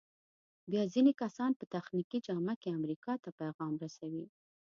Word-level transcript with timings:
بیا 0.71 0.83
ځینې 0.93 1.11
کسان 1.21 1.51
په 1.59 1.65
تخنیکي 1.73 2.19
جامه 2.25 2.53
کې 2.61 2.75
امریکا 2.79 3.13
ته 3.23 3.29
پیغام 3.39 3.73
رسوي. 3.83 4.25